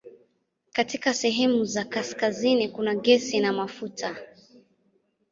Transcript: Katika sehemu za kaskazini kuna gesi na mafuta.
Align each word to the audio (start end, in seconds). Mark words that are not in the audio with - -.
Katika 0.73 1.13
sehemu 1.13 1.65
za 1.65 1.85
kaskazini 1.85 2.69
kuna 2.69 2.95
gesi 2.95 3.39
na 3.39 3.53
mafuta. 3.53 4.17